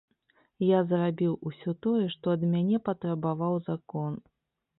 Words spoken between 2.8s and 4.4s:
патрабаваў закон.